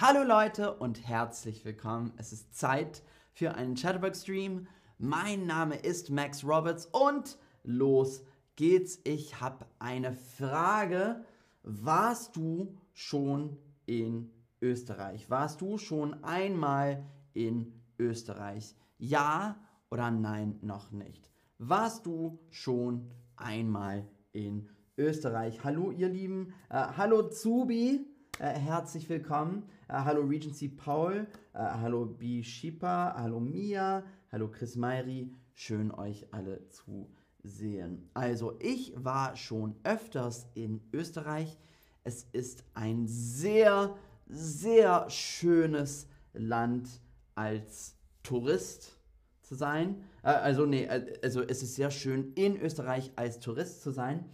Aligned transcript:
Hallo 0.00 0.24
Leute 0.24 0.72
und 0.72 1.06
herzlich 1.06 1.64
willkommen. 1.66 2.12
Es 2.16 2.32
ist 2.32 2.56
Zeit 2.56 3.02
für 3.30 3.54
einen 3.54 3.76
Chatterbox-Stream. 3.76 4.66
Mein 4.98 5.46
Name 5.46 5.76
ist 5.76 6.10
Max 6.10 6.42
Roberts 6.42 6.86
und 6.86 7.38
los 7.62 8.24
geht's. 8.56 9.00
Ich 9.04 9.40
habe 9.40 9.66
eine 9.78 10.14
Frage. 10.14 11.24
Warst 11.62 12.34
du 12.36 12.74
schon 12.94 13.58
in 13.86 14.32
Österreich? 14.60 15.28
Warst 15.30 15.60
du 15.60 15.76
schon 15.78 16.24
einmal 16.24 17.04
in 17.34 17.80
Österreich? 17.98 18.74
Ja 18.98 19.60
oder 19.90 20.10
nein, 20.10 20.58
noch 20.62 20.90
nicht? 20.90 21.30
Warst 21.58 22.06
du 22.06 22.40
schon 22.50 23.10
einmal 23.36 24.08
in 24.32 24.68
Österreich? 24.96 25.62
Hallo 25.62 25.92
ihr 25.92 26.08
Lieben. 26.08 26.54
Äh, 26.70 26.82
hallo 26.96 27.28
Zubi. 27.28 28.11
Äh, 28.42 28.58
herzlich 28.58 29.08
willkommen. 29.08 29.68
Äh, 29.86 29.92
hallo 29.92 30.22
Regency 30.22 30.68
Paul, 30.68 31.28
äh, 31.54 31.58
hallo 31.58 32.06
B. 32.06 32.42
Shipa, 32.42 33.14
hallo 33.16 33.38
Mia, 33.38 34.02
hallo 34.32 34.48
Chris 34.50 34.74
Meiri. 34.74 35.32
Schön 35.54 35.92
euch 35.92 36.26
alle 36.32 36.68
zu 36.70 37.08
sehen. 37.44 38.10
Also 38.14 38.58
ich 38.58 38.94
war 38.96 39.36
schon 39.36 39.76
öfters 39.84 40.48
in 40.54 40.80
Österreich. 40.92 41.56
Es 42.02 42.24
ist 42.32 42.64
ein 42.74 43.06
sehr, 43.06 43.94
sehr 44.26 45.08
schönes 45.08 46.08
Land 46.32 46.88
als 47.36 47.94
Tourist 48.24 48.98
zu 49.42 49.54
sein. 49.54 50.02
Äh, 50.24 50.30
also 50.30 50.66
nee, 50.66 50.86
äh, 50.86 51.16
also 51.22 51.42
es 51.42 51.62
ist 51.62 51.76
sehr 51.76 51.92
schön 51.92 52.32
in 52.34 52.60
Österreich 52.60 53.12
als 53.14 53.38
Tourist 53.38 53.84
zu 53.84 53.92
sein. 53.92 54.24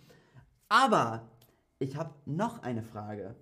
Aber 0.70 1.28
ich 1.78 1.96
habe 1.96 2.14
noch 2.24 2.62
eine 2.62 2.82
Frage. 2.82 3.36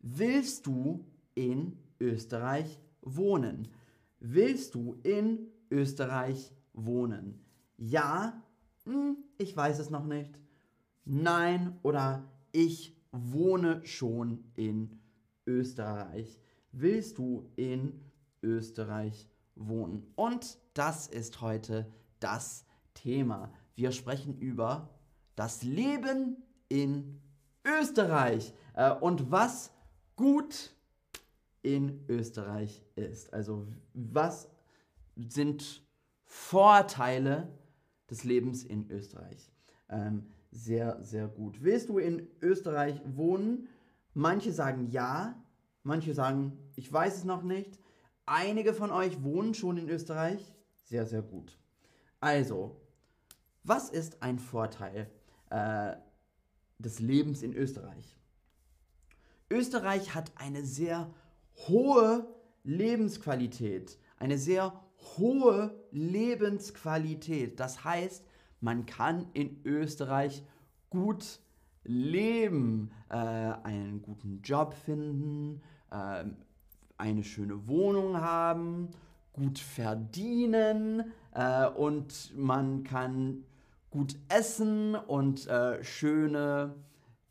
Willst 0.00 0.66
du 0.66 1.04
in 1.34 1.78
Österreich 2.00 2.80
wohnen? 3.02 3.68
Willst 4.18 4.74
du 4.74 4.98
in 5.02 5.48
Österreich 5.70 6.54
wohnen? 6.72 7.44
Ja, 7.76 8.42
hm, 8.84 9.18
ich 9.36 9.54
weiß 9.54 9.78
es 9.78 9.90
noch 9.90 10.06
nicht. 10.06 10.38
Nein 11.04 11.78
oder 11.82 12.24
ich 12.52 12.96
wohne 13.12 13.84
schon 13.84 14.44
in 14.56 15.00
Österreich. 15.46 16.40
Willst 16.72 17.18
du 17.18 17.50
in 17.56 18.00
Österreich 18.42 19.28
wohnen? 19.54 20.06
Und 20.16 20.58
das 20.74 21.08
ist 21.08 21.40
heute 21.40 21.92
das 22.20 22.64
Thema. 22.94 23.52
Wir 23.74 23.92
sprechen 23.92 24.38
über 24.38 24.88
das 25.36 25.62
Leben 25.62 26.36
in 26.68 27.20
Österreich 27.64 28.54
äh, 28.74 28.90
und 28.92 29.30
was 29.30 29.72
gut 30.20 30.76
in 31.62 32.04
Österreich 32.06 32.84
ist. 32.94 33.32
Also 33.32 33.66
was 33.94 34.50
sind 35.16 35.82
Vorteile 36.26 37.48
des 38.10 38.24
Lebens 38.24 38.62
in 38.62 38.90
Österreich? 38.90 39.50
Ähm, 39.88 40.26
sehr, 40.50 41.02
sehr 41.02 41.26
gut. 41.26 41.62
Willst 41.62 41.88
du 41.88 41.96
in 41.96 42.28
Österreich 42.42 43.00
wohnen? 43.06 43.68
Manche 44.12 44.52
sagen 44.52 44.90
ja, 44.90 45.42
manche 45.84 46.12
sagen, 46.12 46.58
ich 46.76 46.92
weiß 46.92 47.16
es 47.16 47.24
noch 47.24 47.42
nicht. 47.42 47.78
Einige 48.26 48.74
von 48.74 48.90
euch 48.90 49.22
wohnen 49.22 49.54
schon 49.54 49.78
in 49.78 49.88
Österreich. 49.88 50.54
Sehr, 50.84 51.06
sehr 51.06 51.22
gut. 51.22 51.58
Also, 52.20 52.78
was 53.64 53.88
ist 53.88 54.22
ein 54.22 54.38
Vorteil 54.38 55.10
äh, 55.48 55.96
des 56.78 57.00
Lebens 57.00 57.42
in 57.42 57.54
Österreich? 57.54 58.19
Österreich 59.50 60.14
hat 60.14 60.32
eine 60.36 60.64
sehr 60.64 61.12
hohe 61.68 62.26
Lebensqualität, 62.62 63.98
eine 64.18 64.38
sehr 64.38 64.72
hohe 65.16 65.74
Lebensqualität. 65.90 67.58
Das 67.58 67.84
heißt, 67.84 68.24
man 68.60 68.86
kann 68.86 69.26
in 69.32 69.60
Österreich 69.64 70.44
gut 70.90 71.40
leben, 71.84 72.90
äh, 73.08 73.14
einen 73.14 74.02
guten 74.02 74.42
Job 74.42 74.74
finden, 74.74 75.62
äh, 75.90 76.24
eine 76.98 77.24
schöne 77.24 77.66
Wohnung 77.66 78.20
haben, 78.20 78.90
gut 79.32 79.58
verdienen 79.58 81.12
äh, 81.32 81.66
und 81.66 82.36
man 82.36 82.84
kann 82.84 83.44
gut 83.90 84.16
essen 84.28 84.94
und 84.94 85.46
äh, 85.48 85.82
schöne 85.82 86.74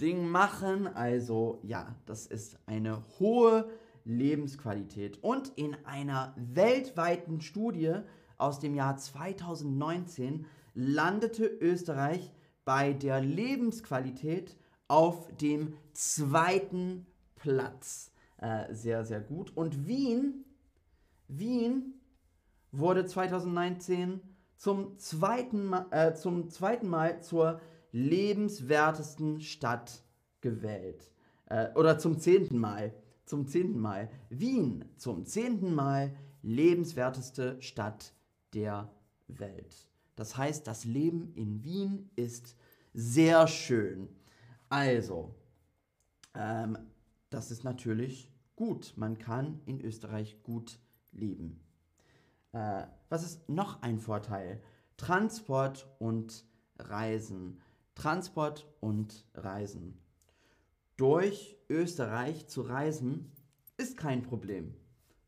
Ding 0.02 0.28
machen. 0.30 0.88
Also 0.88 1.60
ja, 1.64 1.96
das 2.06 2.26
ist 2.26 2.58
eine 2.66 3.04
hohe 3.20 3.70
Lebensqualität. 4.06 5.24
Und 5.24 5.50
in 5.56 5.76
einer 5.86 6.34
weltweiten 6.38 7.42
Studie 7.42 7.96
aus 8.38 8.60
dem 8.60 8.76
Jahr 8.76 8.98
2019 8.98 10.46
landete 10.74 11.46
Österreich 11.46 12.32
bei 12.66 12.94
der 12.94 13.22
Lebensqualität 13.22 14.56
auf 14.88 15.30
dem 15.38 15.74
zweiten 15.94 17.06
Platz. 17.36 18.12
Äh, 18.38 18.74
sehr, 18.74 19.06
sehr 19.06 19.20
gut. 19.20 19.56
Und 19.56 19.88
Wien, 19.88 20.46
Wien 21.28 22.00
wurde 22.72 23.06
2019 23.06 24.22
zum 24.56 24.98
zweiten, 24.98 25.74
äh, 25.92 26.14
zum 26.16 26.50
zweiten 26.50 26.88
Mal 26.88 27.22
zur 27.22 27.60
lebenswertesten 27.92 29.42
Stadt 29.42 30.04
gewählt. 30.42 31.12
Äh, 31.46 31.74
oder 31.76 31.98
zum 31.98 32.20
zehnten 32.20 32.58
Mal. 32.58 32.94
Zum 33.26 33.48
zehnten 33.48 33.80
Mal. 33.80 34.10
Wien 34.30 34.86
zum 34.98 35.26
zehnten 35.26 35.74
Mal 35.74 36.16
lebenswerteste 36.42 37.62
Stadt 37.62 38.14
der 38.54 38.92
Welt. 39.28 39.88
Das 40.16 40.38
heißt, 40.38 40.68
das 40.68 40.86
Leben 40.86 41.34
in 41.36 41.64
Wien 41.64 42.10
ist 42.16 42.56
sehr 42.94 43.48
schön. 43.48 44.10
Also, 44.70 45.36
ähm, 46.36 46.78
das 47.30 47.52
ist 47.52 47.64
natürlich 47.64 48.32
gut. 48.56 48.94
Man 48.96 49.18
kann 49.18 49.62
in 49.66 49.80
Österreich 49.82 50.42
gut 50.44 50.80
leben. 51.12 51.60
Äh, 52.52 52.86
was 53.10 53.24
ist 53.24 53.48
noch 53.48 53.82
ein 53.82 54.00
Vorteil? 54.00 54.62
Transport 54.98 55.88
und 56.00 56.46
Reisen. 56.78 57.62
Transport 58.00 58.66
und 58.80 59.26
Reisen. 59.36 60.00
Durch 60.96 61.58
Österreich 61.68 62.48
zu 62.48 62.62
reisen 62.62 63.30
ist 63.76 63.98
kein 63.98 64.24
Problem. 64.24 64.74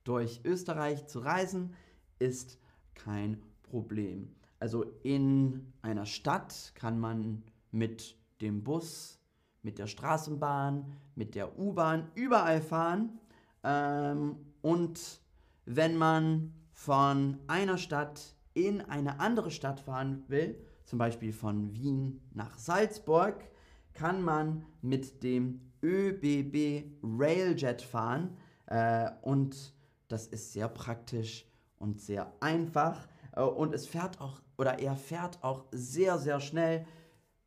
Durch 0.06 0.40
Österreich 0.46 1.06
zu 1.08 1.20
reisen 1.20 1.76
ist 2.18 2.60
kein 2.96 3.42
Problem. 3.64 4.34
Also 4.58 4.86
in 5.04 5.74
einer 5.82 6.06
Stadt 6.06 6.72
kann 6.74 6.98
man 6.98 7.44
mit 7.72 8.16
dem 8.40 8.64
Bus, 8.64 9.20
mit 9.64 9.78
der 9.78 9.88
Straßenbahn, 9.88 10.94
mit 11.16 11.36
der 11.36 11.60
U-Bahn 11.60 12.10
überall 12.16 12.62
fahren. 12.62 13.20
Ähm, 13.66 14.38
und 14.62 15.20
wenn 15.66 15.98
man 15.98 16.54
von 16.72 17.38
einer 17.48 17.78
Stadt 17.78 18.34
in 18.54 18.80
eine 18.80 19.20
andere 19.20 19.52
Stadt 19.52 19.82
fahren 19.82 20.24
will, 20.30 20.56
zum 20.92 21.00
Beispiel 21.00 21.32
von 21.32 21.74
Wien 21.74 22.20
nach 22.34 22.58
Salzburg, 22.58 23.50
kann 23.94 24.22
man 24.22 24.66
mit 24.82 25.24
dem 25.24 25.62
ÖBB 25.82 26.84
Railjet 27.02 27.82
fahren 27.82 28.36
äh, 28.66 29.10
und 29.22 29.74
das 30.10 30.28
ist 30.28 30.52
sehr 30.52 30.68
praktisch 30.68 31.46
und 31.78 32.02
sehr 32.02 32.34
einfach 32.42 33.08
äh, 33.32 33.42
und 33.42 33.74
es 33.74 33.88
fährt 33.88 34.20
auch 34.20 34.42
oder 34.58 34.80
er 34.80 34.98
fährt 34.98 35.42
auch 35.46 35.64
sehr 35.72 36.20
sehr 36.20 36.42
schnell 36.42 36.86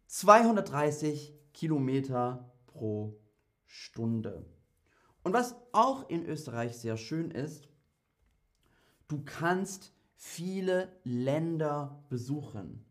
230 0.06 1.34
Kilometer 1.52 2.50
pro 2.64 3.20
Stunde. 3.66 4.46
Und 5.22 5.34
was 5.34 5.54
auch 5.72 6.08
in 6.08 6.24
Österreich 6.24 6.78
sehr 6.78 6.96
schön 6.96 7.30
ist, 7.30 7.68
du 9.06 9.22
kannst 9.22 9.92
viele 10.16 10.98
Länder 11.04 12.02
besuchen. 12.08 12.86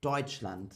Deutschland, 0.00 0.74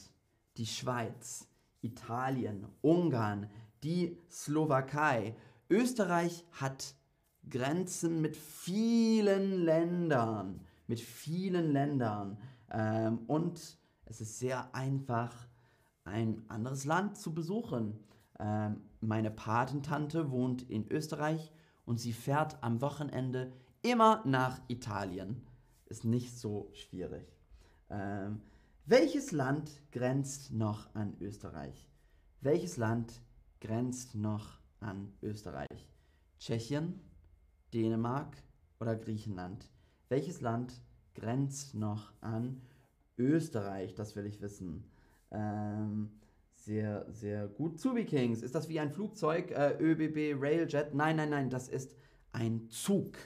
die 0.56 0.66
Schweiz, 0.66 1.48
Italien, 1.80 2.66
Ungarn, 2.80 3.48
die 3.82 4.18
Slowakei. 4.30 5.34
Österreich 5.70 6.44
hat 6.52 6.94
Grenzen 7.48 8.20
mit 8.20 8.36
vielen 8.36 9.64
Ländern, 9.64 10.60
mit 10.86 11.00
vielen 11.00 11.72
Ländern. 11.72 12.38
Ähm, 12.70 13.20
und 13.26 13.78
es 14.06 14.20
ist 14.20 14.38
sehr 14.38 14.74
einfach, 14.74 15.34
ein 16.04 16.44
anderes 16.48 16.84
Land 16.84 17.16
zu 17.16 17.32
besuchen. 17.32 17.98
Ähm, 18.38 18.82
meine 19.00 19.30
Patentante 19.30 20.30
wohnt 20.30 20.62
in 20.68 20.90
Österreich 20.90 21.52
und 21.84 22.00
sie 22.00 22.12
fährt 22.12 22.62
am 22.62 22.80
Wochenende 22.80 23.52
immer 23.82 24.22
nach 24.24 24.60
Italien. 24.68 25.42
Ist 25.86 26.04
nicht 26.04 26.36
so 26.36 26.70
schwierig. 26.72 27.26
Ähm, 27.90 28.40
welches 28.84 29.30
Land 29.30 29.70
grenzt 29.92 30.52
noch 30.52 30.92
an 30.94 31.16
Österreich? 31.20 31.88
Welches 32.40 32.76
Land 32.76 33.20
grenzt 33.60 34.14
noch 34.14 34.58
an 34.80 35.12
Österreich? 35.22 35.88
Tschechien, 36.38 37.00
Dänemark 37.72 38.36
oder 38.80 38.96
Griechenland? 38.96 39.70
Welches 40.08 40.40
Land 40.40 40.80
grenzt 41.14 41.74
noch 41.74 42.12
an 42.20 42.60
Österreich? 43.16 43.94
Das 43.94 44.16
will 44.16 44.26
ich 44.26 44.40
wissen. 44.40 44.90
Ähm, 45.30 46.10
sehr, 46.54 47.06
sehr 47.10 47.46
gut. 47.46 47.78
Zubi 47.78 48.04
Kings, 48.04 48.42
ist 48.42 48.54
das 48.54 48.68
wie 48.68 48.80
ein 48.80 48.90
Flugzeug? 48.90 49.52
Äh, 49.52 49.76
ÖBB, 49.78 50.40
Railjet? 50.40 50.94
Nein, 50.94 51.16
nein, 51.16 51.30
nein, 51.30 51.50
das 51.50 51.68
ist 51.68 51.94
ein 52.32 52.68
Zug. 52.68 53.16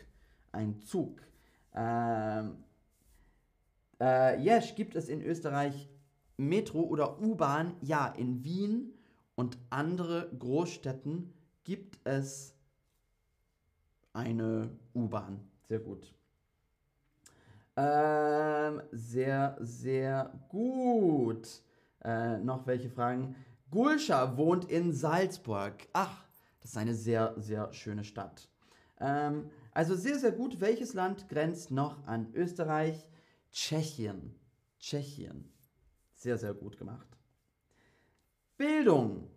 Ein 0.53 0.81
Zug. 0.81 1.23
Ähm, 1.75 2.65
äh, 4.01 4.41
yes, 4.41 4.75
gibt 4.75 4.97
es 4.97 5.09
in 5.09 5.23
Österreich 5.23 5.89
Metro 6.37 6.81
oder 6.81 7.21
U-Bahn? 7.21 7.75
Ja, 7.81 8.09
in 8.09 8.45
Wien 8.45 8.95
und 9.35 9.59
andere 9.71 10.31
Großstädten 10.39 11.33
gibt 11.65 11.99
es 12.05 12.55
eine 14.13 14.71
U-Bahn. 14.95 15.41
Sehr 15.69 15.81
gut. 15.81 16.15
Ähm, 17.77 18.83
sehr, 18.93 19.57
sehr 19.61 20.33
gut. 20.49 21.63
Äh, 22.03 22.39
noch 22.39 22.67
welche 22.67 22.89
Fragen? 22.89 23.37
Gulscha 23.71 24.37
wohnt 24.37 24.71
in 24.71 24.93
Salzburg. 24.93 25.87
Ach, 25.93 26.25
das 26.61 26.71
ist 26.71 26.77
eine 26.79 26.95
sehr, 26.95 27.35
sehr 27.37 27.73
schöne 27.73 28.05
Stadt. 28.05 28.49
Ähm, 28.99 29.51
also 29.73 29.95
sehr, 29.95 30.19
sehr 30.19 30.33
gut. 30.33 30.61
Welches 30.61 30.95
Land 30.95 31.29
grenzt 31.29 31.71
noch 31.71 32.07
an 32.07 32.29
Österreich? 32.33 33.07
Tschechien. 33.57 34.35
Tschechien. 34.79 35.51
Sehr, 36.13 36.37
sehr 36.37 36.53
gut 36.53 36.77
gemacht. 36.77 37.09
Bildung. 38.59 39.31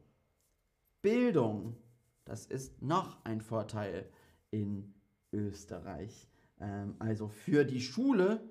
Bildung. 1.02 1.78
Das 2.26 2.46
ist 2.46 2.82
noch 2.82 3.24
ein 3.24 3.40
Vorteil 3.40 4.12
in 4.52 4.94
Österreich. 5.32 6.28
Ähm, 6.60 6.96
also 7.00 7.30
für 7.30 7.64
die 7.64 7.80
Schule 7.80 8.44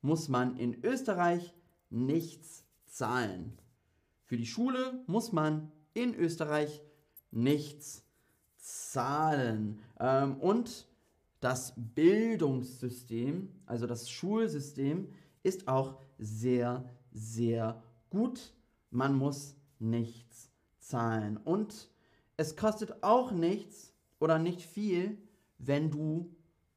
muss 0.00 0.28
man 0.28 0.56
in 0.58 0.84
Österreich 0.84 1.56
nichts 1.90 2.64
zahlen. 2.84 3.58
Für 4.26 4.36
die 4.36 4.46
Schule 4.46 5.02
muss 5.08 5.32
man 5.32 5.72
in 5.92 6.14
Österreich 6.14 6.82
nichts 7.32 8.04
zahlen. 8.58 9.80
Ähm, 9.98 10.36
und 10.36 10.86
das 11.46 11.74
Bildungssystem, 11.76 13.48
also 13.66 13.86
das 13.86 14.10
Schulsystem, 14.10 15.06
ist 15.44 15.68
auch 15.68 16.00
sehr, 16.18 16.90
sehr 17.12 17.84
gut. 18.10 18.52
Man 18.90 19.14
muss 19.14 19.54
nichts 19.78 20.50
zahlen. 20.80 21.36
Und 21.36 21.88
es 22.36 22.56
kostet 22.56 23.00
auch 23.04 23.30
nichts 23.30 23.94
oder 24.18 24.40
nicht 24.40 24.60
viel, 24.60 25.18
wenn 25.58 25.92
du 25.92 26.34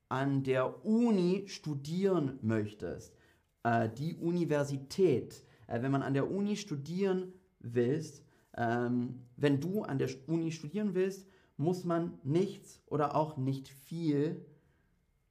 an 0.07 0.43
der 0.43 0.85
Uni 0.85 1.45
studieren 1.47 2.37
möchtest. 2.43 3.17
Äh, 3.63 3.89
die 3.89 4.17
Universität. 4.17 5.43
Äh, 5.65 5.81
wenn 5.81 5.91
man 5.91 6.03
an 6.03 6.13
der 6.13 6.29
Uni 6.29 6.55
studieren 6.57 7.33
willst, 7.57 8.23
ähm, 8.55 9.21
wenn 9.35 9.59
du 9.61 9.81
an 9.81 9.97
der 9.97 10.09
Uni 10.27 10.51
studieren 10.51 10.93
willst, 10.93 11.25
muss 11.57 11.85
man 11.85 12.19
nichts 12.23 12.83
oder 12.85 13.15
auch 13.15 13.35
nicht 13.35 13.67
viel 13.67 14.45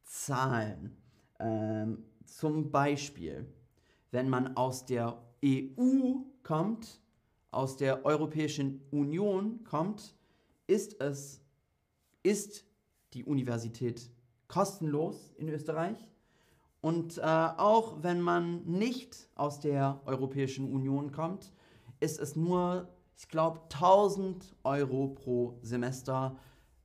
zahlen. 0.08 0.96
Ähm, 1.38 2.04
zum 2.24 2.70
Beispiel, 2.70 3.46
wenn 4.10 4.28
man 4.28 4.56
aus 4.56 4.86
der 4.86 5.22
EU 5.44 6.22
kommt, 6.42 7.00
aus 7.50 7.76
der 7.76 8.04
Europäischen 8.04 8.80
Union 8.90 9.64
kommt, 9.64 10.14
ist 10.66 11.00
es, 11.00 11.40
ist 12.22 12.64
die 13.12 13.24
Universität 13.24 14.10
kostenlos 14.48 15.32
in 15.36 15.48
Österreich. 15.48 16.08
Und 16.80 17.18
äh, 17.18 17.22
auch 17.22 18.02
wenn 18.02 18.20
man 18.20 18.64
nicht 18.64 19.28
aus 19.34 19.60
der 19.60 20.00
Europäischen 20.06 20.72
Union 20.72 21.12
kommt, 21.12 21.52
ist 22.00 22.18
es 22.20 22.36
nur, 22.36 22.88
ich 23.16 23.28
glaube, 23.28 23.60
1000 23.72 24.54
Euro 24.64 25.08
pro 25.08 25.58
Semester. 25.62 26.38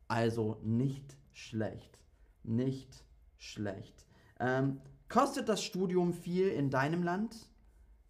Also 0.07 0.57
nicht 0.63 1.15
schlecht. 1.31 1.99
Nicht 2.43 2.93
schlecht. 2.93 3.12
Ähm, 4.39 4.81
kostet 5.09 5.49
das 5.49 5.63
Studium 5.63 6.13
viel 6.13 6.47
in 6.47 6.69
deinem 6.69 7.03
Land? 7.03 7.49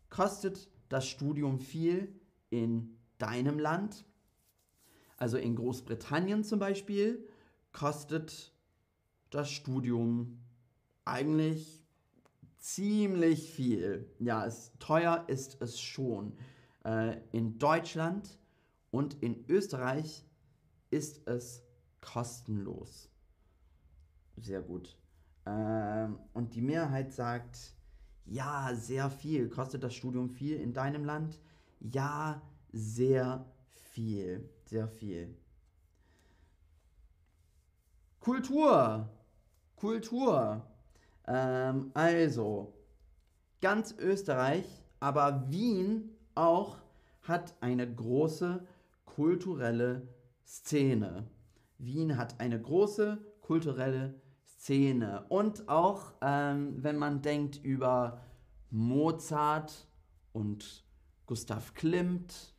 Kostet 0.10 0.70
das 0.90 1.08
Studium 1.08 1.60
viel 1.60 2.14
in 2.50 2.98
deinem 3.18 3.60
Land? 3.60 4.06
Also 5.18 5.38
in 5.38 5.56
Großbritannien 5.56 6.44
zum 6.44 6.60
Beispiel 6.60 7.28
kostet 7.72 8.54
das 9.30 9.50
Studium 9.50 10.40
eigentlich 11.06 11.84
ziemlich 12.58 13.52
viel. 13.52 14.10
Ja, 14.20 14.46
es, 14.46 14.72
teuer 14.80 15.26
ist 15.28 15.62
es 15.62 15.80
schon. 15.80 16.38
Äh, 16.86 17.18
in 17.32 17.58
Deutschland 17.60 18.38
und 18.92 19.16
in 19.22 19.46
Österreich 19.50 20.26
ist 20.92 21.28
es 21.28 21.64
kostenlos. 22.02 23.10
Sehr 24.38 24.62
gut. 24.62 24.98
Ähm, 25.46 26.20
und 26.34 26.56
die 26.56 26.62
Mehrheit 26.62 27.12
sagt, 27.14 27.74
ja, 28.26 28.74
sehr 28.74 29.10
viel. 29.10 29.50
Kostet 29.50 29.84
das 29.84 29.94
Studium 29.94 30.30
viel 30.30 30.60
in 30.60 30.74
deinem 30.74 31.06
Land? 31.06 31.40
Ja, 31.80 32.42
sehr 32.72 33.46
viel. 33.92 34.50
Sehr 34.66 34.88
viel. 34.88 35.36
Kultur. 38.20 39.10
Kultur. 39.76 40.66
Ähm, 41.28 41.92
also, 41.94 42.74
ganz 43.62 43.94
Österreich, 43.98 44.66
aber 45.00 45.50
Wien 45.50 46.10
auch 46.36 46.78
hat 47.22 47.54
eine 47.62 47.94
große 47.94 48.66
kulturelle 49.06 50.08
Szene. 50.46 51.28
Wien 51.78 52.18
hat 52.18 52.40
eine 52.40 52.62
große 52.62 53.18
kulturelle 53.42 54.16
Szene. 54.64 55.26
Und 55.28 55.68
auch 55.68 56.14
ähm, 56.22 56.82
wenn 56.82 56.98
man 56.98 57.22
denkt 57.22 57.58
über 57.64 58.22
Mozart 58.70 59.90
und 60.32 60.86
Gustav 61.26 61.74
Klimt 61.74 62.56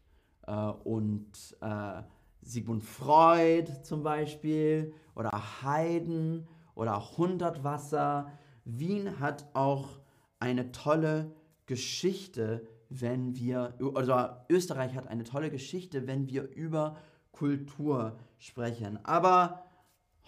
äh, 0.47 0.53
und 0.53 1.57
äh, 1.63 2.03
Sigmund 2.43 2.85
Freud 2.85 3.71
zum 3.85 4.03
Beispiel 4.03 4.93
oder 5.15 5.31
Haydn 5.63 6.47
oder 6.75 7.17
Hundertwasser. 7.17 8.31
Wien 8.67 9.19
hat 9.19 9.47
auch 9.55 10.01
eine 10.39 10.73
tolle 10.73 11.35
Geschichte, 11.65 12.67
wenn 12.91 13.35
wir, 13.35 13.77
oder 13.81 14.45
Österreich 14.51 14.95
hat 14.95 15.07
eine 15.07 15.25
tolle 15.25 15.51
Geschichte, 15.51 16.07
wenn 16.07 16.29
wir 16.29 16.51
über 16.55 16.99
Kultur 17.33 18.19
sprechen. 18.37 19.03
Aber 19.07 19.65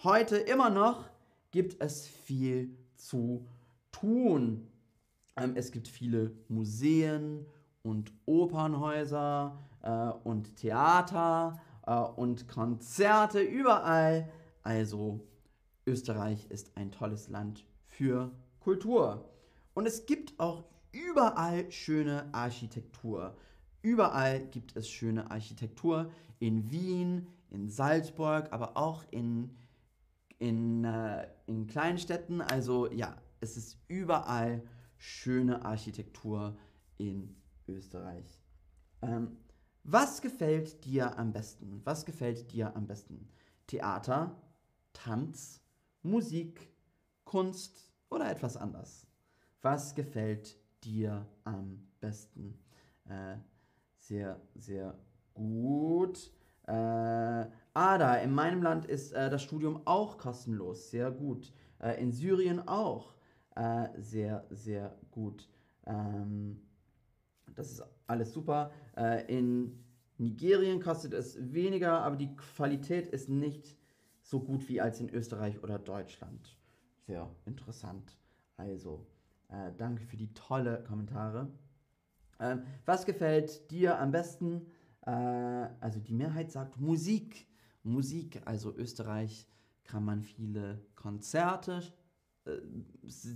heute 0.03 0.37
immer 0.37 0.71
noch 0.71 1.05
gibt 1.51 1.81
es 1.81 2.07
viel 2.07 2.77
zu 2.95 3.47
tun. 3.91 4.67
Ähm, 5.35 5.53
es 5.55 5.71
gibt 5.71 5.87
viele 5.87 6.31
Museen 6.47 7.45
und 7.83 8.11
Opernhäuser 8.25 9.57
äh, 9.81 10.09
und 10.27 10.55
Theater 10.57 11.61
äh, 11.85 11.95
und 11.95 12.47
Konzerte 12.47 13.41
überall. 13.41 14.29
Also 14.63 15.21
Österreich 15.85 16.45
ist 16.49 16.75
ein 16.75 16.91
tolles 16.91 17.29
Land 17.29 17.65
für 17.87 18.31
Kultur. 18.59 19.29
Und 19.73 19.87
es 19.87 20.05
gibt 20.05 20.39
auch 20.39 20.65
überall 20.91 21.71
schöne 21.71 22.25
Architektur. 22.33 23.37
Überall 23.81 24.41
gibt 24.47 24.75
es 24.75 24.89
schöne 24.89 25.31
Architektur. 25.31 26.11
In 26.39 26.69
Wien, 26.69 27.27
in 27.49 27.69
Salzburg, 27.69 28.51
aber 28.51 28.75
auch 28.75 29.05
in, 29.11 29.55
in, 30.39 30.83
äh, 30.83 31.27
in 31.45 31.67
kleinen 31.67 31.97
Städten. 31.97 32.41
Also 32.41 32.91
ja, 32.91 33.15
es 33.39 33.57
ist 33.57 33.77
überall 33.87 34.63
schöne 34.97 35.63
Architektur 35.65 36.57
in 36.97 37.35
Österreich. 37.67 38.39
Ähm, 39.01 39.37
was 39.83 40.21
gefällt 40.21 40.83
dir 40.85 41.17
am 41.17 41.31
besten? 41.31 41.81
Was 41.85 42.05
gefällt 42.05 42.51
dir 42.51 42.75
am 42.75 42.87
besten? 42.87 43.29
Theater, 43.67 44.41
Tanz, 44.93 45.61
Musik, 46.01 46.73
Kunst 47.23 47.91
oder 48.09 48.29
etwas 48.29 48.57
anderes? 48.57 49.07
Was 49.61 49.95
gefällt 49.95 50.57
dir 50.83 51.27
am 51.43 51.87
besten? 51.99 52.59
Äh, 53.05 53.37
sehr, 53.97 54.41
sehr 54.55 54.97
gut. 55.33 56.31
Äh, 56.67 57.45
Ada, 57.73 58.15
in 58.15 58.33
meinem 58.33 58.61
Land 58.61 58.85
ist 58.85 59.13
äh, 59.13 59.29
das 59.29 59.43
Studium 59.43 59.81
auch 59.85 60.17
kostenlos. 60.17 60.91
Sehr 60.91 61.11
gut. 61.11 61.53
Äh, 61.79 62.01
in 62.01 62.11
Syrien 62.11 62.67
auch. 62.67 63.13
Äh, 63.55 63.87
sehr, 63.97 64.45
sehr 64.51 64.95
gut. 65.11 65.49
Ähm, 65.85 66.61
das 67.55 67.71
ist 67.71 67.83
alles 68.05 68.33
super. 68.33 68.71
Äh, 68.95 69.25
in 69.33 69.83
Nigerien 70.17 70.81
kostet 70.81 71.13
es 71.13 71.53
weniger, 71.53 72.01
aber 72.01 72.15
die 72.15 72.35
Qualität 72.35 73.07
ist 73.07 73.29
nicht 73.29 73.75
so 74.21 74.41
gut 74.41 74.67
wie 74.67 74.81
als 74.81 74.99
in 74.99 75.09
Österreich 75.09 75.63
oder 75.63 75.79
Deutschland. 75.79 76.57
Sehr 77.05 77.29
interessant. 77.45 78.17
Also, 78.57 79.07
äh, 79.49 79.71
danke 79.77 80.03
für 80.03 80.17
die 80.17 80.33
tolle 80.33 80.83
Kommentare. 80.83 81.47
Ähm, 82.39 82.63
was 82.85 83.05
gefällt 83.05 83.71
dir 83.71 83.99
am 83.99 84.11
besten? 84.11 84.67
Äh, 85.07 85.69
also 85.79 85.99
die 85.99 86.13
Mehrheit 86.13 86.51
sagt 86.51 86.79
Musik. 86.79 87.47
Musik, 87.83 88.41
also 88.45 88.75
Österreich 88.75 89.47
kann 89.85 90.03
man 90.03 90.21
viele 90.21 90.85
Konzerte 90.95 91.81
äh, 92.43 92.59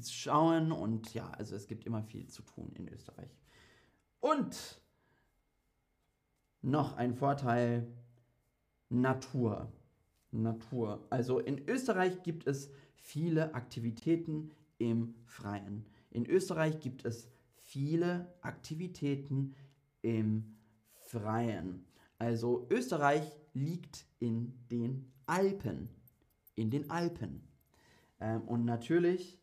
schauen 0.05 0.73
und 0.73 1.13
ja, 1.13 1.31
also 1.31 1.55
es 1.55 1.67
gibt 1.67 1.85
immer 1.85 2.03
viel 2.03 2.27
zu 2.27 2.41
tun 2.41 2.73
in 2.75 2.89
Österreich. 2.89 3.31
Und 4.19 4.81
noch 6.61 6.97
ein 6.97 7.15
Vorteil, 7.15 7.87
Natur. 8.89 9.71
Natur. 10.31 11.05
Also 11.09 11.39
in 11.39 11.67
Österreich 11.67 12.23
gibt 12.23 12.47
es 12.47 12.69
viele 12.95 13.53
Aktivitäten 13.55 14.51
im 14.77 15.15
Freien. 15.25 15.85
In 16.09 16.25
Österreich 16.25 16.79
gibt 16.81 17.05
es 17.05 17.29
viele 17.55 18.33
Aktivitäten 18.41 19.55
im 20.01 20.57
Freien. 21.11 21.85
Also 22.17 22.67
Österreich 22.69 23.23
liegt 23.53 24.05
in 24.19 24.53
den 24.69 25.11
Alpen. 25.25 25.89
In 26.55 26.69
den 26.71 26.89
Alpen. 26.89 27.43
Ähm, 28.19 28.43
und 28.43 28.65
natürlich 28.65 29.39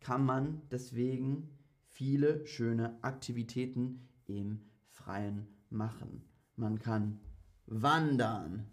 kann 0.00 0.24
man 0.24 0.62
deswegen 0.70 1.58
viele 1.88 2.46
schöne 2.46 2.96
Aktivitäten 3.02 4.08
im 4.26 4.60
Freien 4.88 5.46
machen. 5.70 6.22
Man 6.56 6.78
kann 6.78 7.20
wandern, 7.66 8.66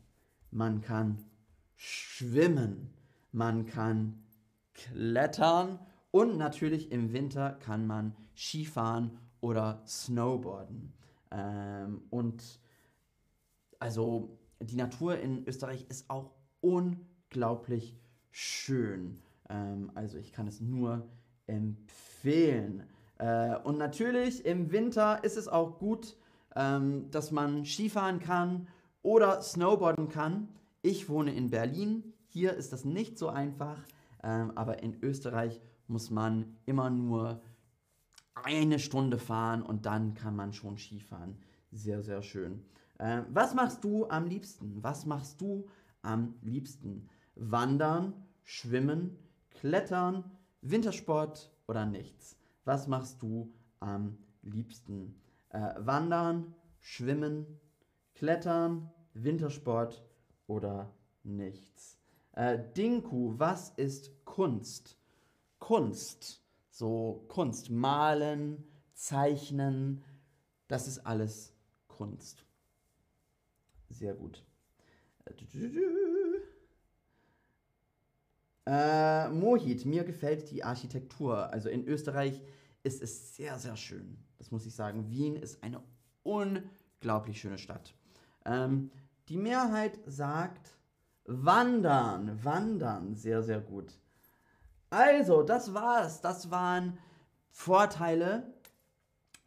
man 0.52 0.82
kann 0.82 1.18
schwimmen, 1.76 2.94
man 3.32 3.66
kann 3.66 4.24
klettern 4.74 5.80
und 6.12 6.38
natürlich 6.38 6.92
im 6.92 7.14
Winter 7.14 7.54
kann 7.54 7.88
man 7.88 8.16
Skifahren 8.36 9.18
oder 9.40 9.84
Snowboarden. 9.88 10.94
Ähm, 11.32 12.02
und 12.10 12.60
also 13.80 14.38
die 14.60 14.76
Natur 14.76 15.18
in 15.18 15.48
Österreich 15.48 15.86
ist 15.90 16.10
auch 16.10 16.32
unglaublich 16.62 17.98
schön. 18.30 19.18
Ähm, 19.50 19.92
also 19.96 20.18
ich 20.18 20.32
kann 20.32 20.48
es 20.48 20.62
nur 20.62 21.08
empfehlen. 21.48 22.84
Äh, 23.18 23.56
und 23.58 23.78
natürlich 23.78 24.46
im 24.46 24.72
Winter 24.72 25.24
ist 25.24 25.38
es 25.38 25.48
auch 25.48 25.80
gut, 25.80 26.16
ähm, 26.56 27.10
dass 27.12 27.32
man 27.32 27.66
Skifahren 27.66 28.20
kann 28.20 28.68
oder 29.02 29.42
Snowboarden 29.42 30.10
kann. 30.10 30.50
Ich 30.82 31.10
wohne 31.10 31.34
in 31.34 31.50
Berlin. 31.50 32.14
Hier 32.28 32.54
ist 32.54 32.74
das 32.74 32.86
nicht 32.86 33.18
so 33.18 33.30
einfach, 33.30 33.80
ähm, 34.24 34.52
aber 34.56 34.82
in 34.84 35.02
Österreich 35.02 35.62
muss 35.88 36.10
man 36.10 36.58
immer 36.66 36.90
nur 36.90 37.42
eine 38.34 38.80
Stunde 38.80 39.18
fahren 39.18 39.62
und 39.62 39.86
dann 39.86 40.14
kann 40.14 40.36
man 40.36 40.54
schon 40.54 40.78
Skifahren. 40.78 41.38
Sehr, 41.72 42.02
sehr 42.02 42.22
schön. 42.22 42.64
Äh, 42.98 43.24
was 43.30 43.54
machst 43.54 43.84
du 43.84 44.08
am 44.10 44.26
liebsten? 44.26 44.84
Was 44.84 45.06
machst 45.06 45.42
du 45.42 45.68
am 46.02 46.36
liebsten? 46.42 47.10
Wandern, 47.36 48.14
schwimmen, 48.44 49.18
klettern, 49.50 50.24
Wintersport 50.62 51.52
oder 51.68 51.86
nichts? 51.86 52.38
Was 52.66 52.88
machst 52.88 53.22
du 53.22 53.54
am 53.80 54.18
liebsten? 54.42 55.20
Äh, 55.50 55.74
wandern, 55.78 56.54
schwimmen, 56.80 57.60
klettern, 58.14 58.92
Wintersport 59.14 60.04
oder 60.48 60.94
nichts? 61.24 61.98
Äh, 62.34 62.60
Dinku, 62.76 63.34
was 63.38 63.72
ist 63.72 64.24
Kunst? 64.26 64.98
Kunst, 65.60 66.41
so 66.82 67.24
Kunst, 67.28 67.70
malen, 67.70 68.64
zeichnen, 68.96 70.04
das 70.68 70.88
ist 70.88 71.06
alles 71.06 71.54
Kunst. 71.88 72.44
Sehr 73.92 74.16
gut. 74.16 74.44
Äh, 78.66 79.30
Mohit, 79.30 79.86
mir 79.86 80.04
gefällt 80.04 80.50
die 80.50 80.64
Architektur. 80.64 81.54
Also 81.54 81.70
in 81.70 81.88
Österreich 81.88 82.42
ist 82.82 83.04
es 83.04 83.36
sehr, 83.36 83.60
sehr 83.60 83.78
schön. 83.78 84.18
Das 84.40 84.50
muss 84.50 84.66
ich 84.66 84.74
sagen. 84.74 85.08
Wien 85.08 85.36
ist 85.36 85.62
eine 85.62 85.84
unglaublich 86.24 87.40
schöne 87.40 87.60
Stadt. 87.60 87.94
Ähm, 88.44 88.90
die 89.30 89.38
Mehrheit 89.38 90.00
sagt 90.08 90.72
Wandern. 91.26 92.44
Wandern. 92.44 93.16
Sehr, 93.16 93.44
sehr 93.44 93.60
gut. 93.60 94.01
Also, 94.92 95.42
das 95.42 95.74
war's. 95.74 96.20
Das 96.20 96.52
waren 96.52 96.98
Vorteile 97.50 98.54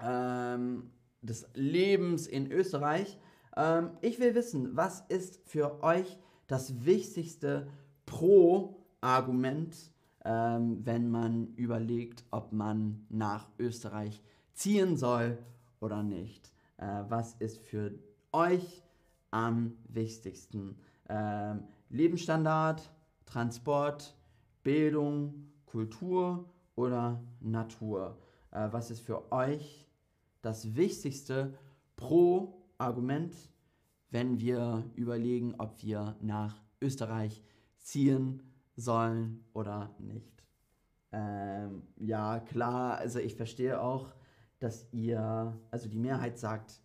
ähm, 0.01 0.91
des 1.21 1.47
Lebens 1.53 2.27
in 2.27 2.51
Österreich. 2.51 3.19
Ähm, 3.55 3.91
ich 4.01 4.19
will 4.19 4.35
wissen, 4.35 4.75
was 4.75 5.05
ist 5.09 5.39
für 5.45 5.83
euch 5.83 6.19
das 6.47 6.87
wichtigste 6.87 7.69
Pro-Argument, 8.07 9.77
ähm, 10.25 10.81
wenn 10.87 11.11
man 11.11 11.49
überlegt, 11.57 12.25
ob 12.31 12.53
man 12.53 13.05
nach 13.11 13.47
Österreich 13.59 14.23
ziehen 14.55 14.97
soll 14.97 15.39
oder 15.79 16.03
nicht? 16.03 16.53
Äh, 16.79 17.05
was 17.09 17.35
ist 17.35 17.59
für 17.59 17.93
euch 18.33 18.83
am 19.31 19.77
wichtigsten? 19.89 20.79
Ähm, 21.11 21.65
Lebensstandard, 21.91 22.91
Transport, 23.27 24.17
Bildung, 24.65 25.53
Kultur 25.67 26.51
oder 26.75 27.23
Natur? 27.41 28.19
Äh, 28.51 28.69
was 28.73 28.91
ist 28.91 29.01
für 29.01 29.31
euch 29.31 29.87
das 30.43 30.75
wichtigste 30.75 31.57
pro 31.97 32.61
Argument, 32.79 33.33
wenn 34.11 34.41
wir 34.41 34.85
überlegen, 34.97 35.55
ob 35.59 35.83
wir 35.83 36.17
nach 36.21 36.61
Österreich 36.81 37.43
ziehen 37.79 38.43
sollen 38.75 39.45
oder 39.53 39.95
nicht? 39.99 40.43
Ähm, 41.13 41.83
ja, 41.97 42.41
klar, 42.41 42.97
also 42.97 43.21
ich 43.21 43.37
verstehe 43.37 43.81
auch, 43.81 44.15
dass 44.59 44.89
ihr, 44.93 45.57
also 45.71 45.89
die 45.89 45.99
Mehrheit 45.99 46.39
sagt 46.39 46.81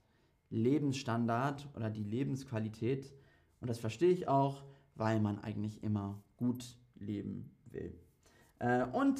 Lebensstandard 0.49 1.67
oder 1.75 1.89
die 1.89 2.03
Lebensqualität. 2.03 3.13
Und 3.61 3.69
das 3.69 3.79
verstehe 3.79 4.11
ich 4.11 4.27
auch, 4.27 4.63
weil 4.95 5.19
man 5.19 5.39
eigentlich 5.39 5.81
immer 5.83 6.21
gut 6.37 6.77
leben 6.95 7.55
will. 7.73 7.97
Äh, 8.59 8.85
und 8.85 9.19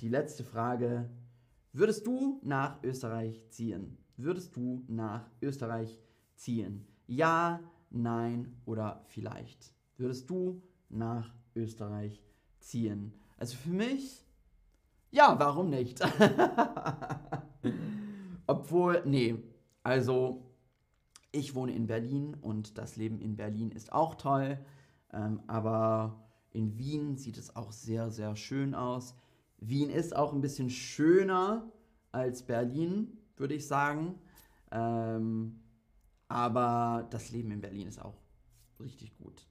die 0.00 0.08
letzte 0.08 0.44
Frage, 0.44 1.08
würdest 1.72 2.06
du 2.06 2.40
nach 2.42 2.82
Österreich 2.82 3.44
ziehen? 3.50 3.98
Würdest 4.16 4.56
du 4.56 4.84
nach 4.88 5.30
Österreich 5.40 5.98
ziehen? 6.34 6.86
Ja, 7.06 7.60
nein 7.90 8.60
oder 8.66 9.02
vielleicht. 9.06 9.72
Würdest 9.96 10.28
du 10.30 10.62
nach 10.88 11.34
Österreich 11.54 12.22
ziehen? 12.60 13.12
Also 13.36 13.56
für 13.56 13.70
mich, 13.70 14.24
ja, 15.10 15.38
warum 15.38 15.70
nicht? 15.70 16.00
Obwohl, 18.46 19.02
nee, 19.04 19.36
also 19.82 20.48
ich 21.32 21.54
wohne 21.54 21.72
in 21.72 21.86
Berlin 21.86 22.36
und 22.40 22.78
das 22.78 22.96
Leben 22.96 23.20
in 23.20 23.36
Berlin 23.36 23.70
ist 23.70 23.92
auch 23.92 24.14
toll, 24.14 24.58
ähm, 25.12 25.42
aber 25.46 26.27
in 26.58 26.76
Wien 26.76 27.16
sieht 27.16 27.38
es 27.38 27.54
auch 27.54 27.70
sehr, 27.70 28.10
sehr 28.10 28.34
schön 28.34 28.74
aus. 28.74 29.14
Wien 29.58 29.90
ist 29.90 30.14
auch 30.14 30.32
ein 30.32 30.40
bisschen 30.40 30.70
schöner 30.70 31.70
als 32.10 32.42
Berlin, 32.42 33.16
würde 33.36 33.54
ich 33.54 33.68
sagen. 33.68 34.18
Ähm, 34.72 35.60
aber 36.26 37.06
das 37.10 37.30
Leben 37.30 37.52
in 37.52 37.60
Berlin 37.60 37.86
ist 37.86 38.02
auch 38.02 38.18
richtig 38.80 39.16
gut. 39.18 39.46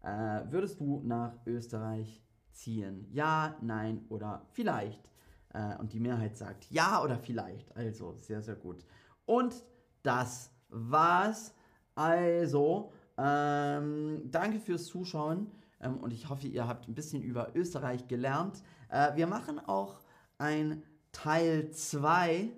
Äh, 0.00 0.44
würdest 0.50 0.78
du 0.78 1.00
nach 1.04 1.34
Österreich 1.44 2.22
ziehen? 2.52 3.08
Ja, 3.10 3.56
nein 3.60 4.06
oder 4.08 4.46
vielleicht? 4.52 5.10
Äh, 5.52 5.76
und 5.78 5.92
die 5.92 6.00
Mehrheit 6.00 6.36
sagt 6.36 6.70
ja 6.70 7.02
oder 7.02 7.18
vielleicht. 7.18 7.76
Also 7.76 8.14
sehr, 8.16 8.42
sehr 8.42 8.56
gut. 8.56 8.84
Und 9.26 9.64
das 10.04 10.52
war's. 10.68 11.52
Also, 11.96 12.92
ähm, 13.18 14.22
danke 14.30 14.60
fürs 14.60 14.86
Zuschauen 14.86 15.50
ähm, 15.82 15.98
und 15.98 16.12
ich 16.12 16.28
hoffe, 16.28 16.46
ihr 16.46 16.66
habt 16.66 16.88
ein 16.88 16.94
bisschen 16.94 17.22
über 17.22 17.54
Österreich 17.54 18.08
gelernt. 18.08 18.62
Äh, 18.88 19.16
wir 19.16 19.26
machen 19.26 19.58
auch 19.58 20.00
ein 20.38 20.82
Teil 21.12 21.70
2. 21.70 22.50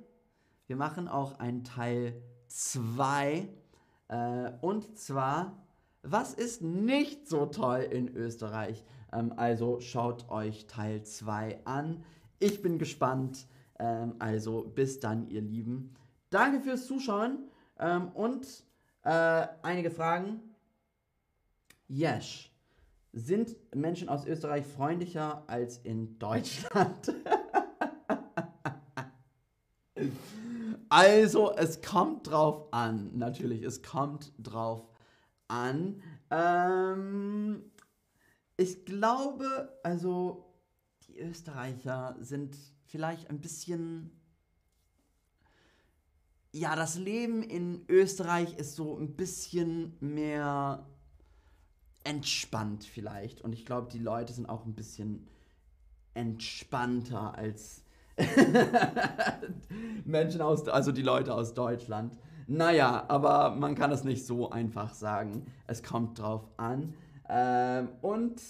Wir 0.67 0.77
machen 0.77 1.09
auch 1.09 1.39
ein 1.39 1.65
Teil 1.65 2.23
2. 2.49 3.49
Äh, 4.09 4.53
und 4.61 4.99
zwar, 4.99 5.67
was 6.03 6.35
ist 6.35 6.63
nicht 6.63 7.29
so 7.29 7.47
toll 7.47 7.81
in 7.81 8.15
Österreich? 8.15 8.85
Ähm, 9.13 9.33
also 9.37 9.81
schaut 9.81 10.31
euch 10.31 10.67
Teil 10.67 11.03
2 11.03 11.65
an. 11.65 12.05
Ich 12.39 12.63
bin 12.63 12.79
gespannt. 12.79 13.47
Ähm, 13.79 14.15
also 14.19 14.63
bis 14.63 15.01
dann, 15.01 15.29
ihr 15.29 15.43
Lieben. 15.43 15.95
Danke 16.31 16.61
fürs 16.61 16.87
Zuschauen 16.87 17.49
ähm, 17.79 18.09
und 18.09 18.47
äh, 19.03 19.47
einige 19.63 19.91
Fragen. 19.91 20.41
Yes. 21.89 22.54
Sind 23.17 23.55
Menschen 23.73 24.09
aus 24.09 24.27
Österreich 24.27 24.67
freundlicher 24.67 25.45
als 25.47 25.79
in 25.79 26.19
Deutschland? 26.19 27.15
also, 30.89 31.55
es 31.55 31.81
kommt 31.81 32.29
drauf 32.29 32.73
an. 32.73 33.17
Natürlich, 33.17 33.63
es 33.63 33.85
kommt 33.85 34.33
drauf 34.39 34.89
an. 35.47 36.03
Ähm, 36.31 37.71
ich 38.57 38.85
glaube, 38.85 39.79
also 39.85 40.53
die 41.07 41.21
Österreicher 41.21 42.17
sind 42.19 42.57
vielleicht 42.87 43.31
ein 43.31 43.41
bisschen... 43.41 44.11
Ja, 46.51 46.75
das 46.75 46.97
Leben 46.97 47.45
in 47.45 47.85
Österreich 47.89 48.59
ist 48.59 48.75
so 48.75 48.99
ein 48.99 49.15
bisschen 49.15 49.97
mehr 50.01 50.89
entspannt 52.05 52.85
vielleicht. 52.85 53.41
Und 53.41 53.53
ich 53.53 53.67
glaube, 53.67 53.89
die 53.91 53.99
Leute 53.99 54.33
sind 54.33 54.49
auch 54.49 54.65
ein 54.65 54.75
bisschen 54.75 55.27
entspannter 56.15 57.37
als 57.37 57.83
Menschen 60.05 60.41
aus, 60.41 60.69
also 60.69 60.93
die 60.93 61.03
Leute 61.03 61.35
aus 61.35 61.55
Deutschland. 61.55 62.17
Naja, 62.47 63.05
aber 63.09 63.51
man 63.57 63.75
kann 63.75 63.91
es 63.91 64.05
nicht 64.05 64.27
so 64.27 64.51
einfach 64.51 64.95
sagen. 64.95 65.47
Es 65.67 65.83
kommt 65.83 66.19
drauf 66.19 66.47
an. 66.57 66.95
Ähm, 67.29 67.89
und 68.03 68.41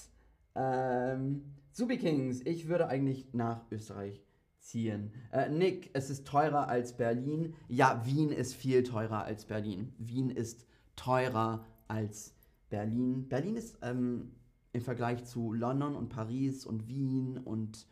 ähm, 0.55 1.55
Subi 1.73 1.97
Kings, 1.97 2.41
ich 2.45 2.69
würde 2.69 2.89
eigentlich 2.89 3.33
nach 3.33 3.61
Österreich 3.71 4.25
ziehen. 4.59 5.13
Äh, 5.33 5.49
Nick, 5.49 5.91
es 5.93 6.11
ist 6.11 6.27
teurer 6.27 6.69
als 6.69 6.97
Berlin. 6.97 7.55
Ja, 7.69 8.03
Wien 8.05 8.31
ist 8.31 8.55
viel 8.55 8.83
teurer 8.83 9.25
als 9.25 9.45
Berlin. 9.45 9.95
Wien 9.99 10.31
ist 10.31 10.67
teurer 10.97 11.65
als 11.87 12.35
Berlin. 12.75 13.29
Berlin 13.29 13.55
ist 13.55 13.79
ähm, 13.83 14.33
im 14.73 14.83
Vergleich 14.83 15.25
zu 15.25 15.53
London 15.53 15.95
und 15.95 16.09
Paris 16.09 16.67
und 16.67 16.89
Wien 16.89 17.39
und 17.39 17.87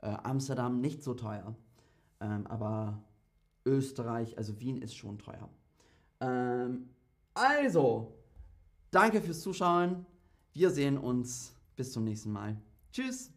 äh, 0.00 0.06
Amsterdam 0.06 0.80
nicht 0.80 1.02
so 1.02 1.14
teuer. 1.14 1.56
Ähm, 2.20 2.46
aber 2.46 3.02
Österreich, 3.66 4.38
also 4.38 4.60
Wien 4.60 4.80
ist 4.80 4.94
schon 4.94 5.18
teuer. 5.18 5.48
Ähm, 6.20 6.88
also, 7.34 8.14
danke 8.92 9.20
fürs 9.20 9.40
Zuschauen. 9.40 10.06
Wir 10.52 10.70
sehen 10.70 10.98
uns. 10.98 11.52
Bis 11.74 11.92
zum 11.92 12.04
nächsten 12.04 12.30
Mal. 12.30 12.56
Tschüss. 12.92 13.32